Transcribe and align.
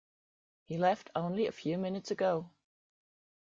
He 0.63 0.79
left 0.79 1.11
only 1.13 1.45
a 1.45 1.51
few 1.51 1.77
moments 1.77 2.09
ago. 2.09 2.49